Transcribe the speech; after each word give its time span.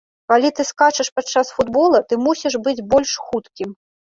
Калі 0.31 0.49
ты 0.59 0.63
скачаш 0.69 1.11
падчас 1.17 1.51
футбола, 1.57 2.01
ты 2.09 2.19
мусіш 2.29 2.57
быць 2.65 2.85
больш 2.97 3.13
хуткім. 3.29 3.79